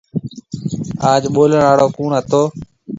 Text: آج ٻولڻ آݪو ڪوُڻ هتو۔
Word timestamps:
آج 1.11 1.21
ٻولڻ 1.33 1.61
آݪو 1.71 1.87
ڪوُڻ 1.95 2.09
هتو۔ 2.17 2.41